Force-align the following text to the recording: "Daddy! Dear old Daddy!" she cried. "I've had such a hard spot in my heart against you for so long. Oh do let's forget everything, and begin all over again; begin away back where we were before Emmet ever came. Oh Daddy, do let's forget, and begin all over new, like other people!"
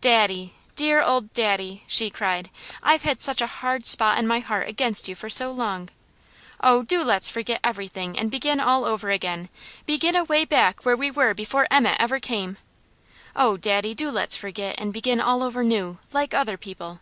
"Daddy! 0.00 0.54
Dear 0.76 1.02
old 1.02 1.34
Daddy!" 1.34 1.84
she 1.86 2.08
cried. 2.08 2.48
"I've 2.82 3.02
had 3.02 3.20
such 3.20 3.42
a 3.42 3.46
hard 3.46 3.84
spot 3.84 4.18
in 4.18 4.26
my 4.26 4.38
heart 4.40 4.66
against 4.66 5.08
you 5.08 5.14
for 5.14 5.28
so 5.28 5.50
long. 5.52 5.90
Oh 6.62 6.84
do 6.84 7.04
let's 7.04 7.28
forget 7.28 7.60
everything, 7.62 8.18
and 8.18 8.30
begin 8.30 8.60
all 8.60 8.86
over 8.86 9.10
again; 9.10 9.50
begin 9.84 10.16
away 10.16 10.46
back 10.46 10.86
where 10.86 10.96
we 10.96 11.10
were 11.10 11.34
before 11.34 11.66
Emmet 11.70 11.98
ever 12.00 12.18
came. 12.18 12.56
Oh 13.36 13.58
Daddy, 13.58 13.92
do 13.94 14.10
let's 14.10 14.36
forget, 14.36 14.74
and 14.78 14.90
begin 14.90 15.20
all 15.20 15.42
over 15.42 15.62
new, 15.62 15.98
like 16.14 16.32
other 16.32 16.56
people!" 16.56 17.00